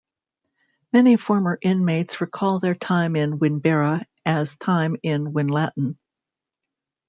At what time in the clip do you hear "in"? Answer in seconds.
3.15-3.37, 5.03-5.31